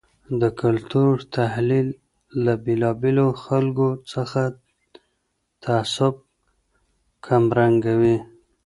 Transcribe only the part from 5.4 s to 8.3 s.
تعصب کمرنګوي.